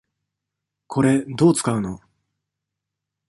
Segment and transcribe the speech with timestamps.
[0.87, 1.99] これ、どう使うの？